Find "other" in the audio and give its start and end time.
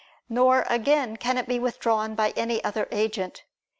2.63-2.87